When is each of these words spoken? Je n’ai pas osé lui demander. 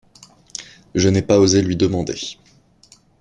Je 0.95 1.09
n’ai 1.09 1.21
pas 1.21 1.37
osé 1.37 1.61
lui 1.61 1.75
demander. 1.75 2.35